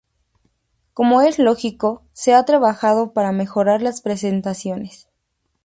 Como 0.95 1.21
es 1.21 1.37
lógico, 1.37 2.01
se 2.11 2.33
ha 2.33 2.43
trabajado 2.43 3.13
para 3.13 3.31
mejorar 3.31 3.83
las 3.83 4.01
prestaciones. 4.01 5.07